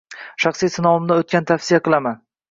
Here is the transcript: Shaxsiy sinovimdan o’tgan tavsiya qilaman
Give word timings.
Shaxsiy 0.43 0.71
sinovimdan 0.75 1.21
o’tgan 1.23 1.47
tavsiya 1.51 1.81
qilaman 1.89 2.17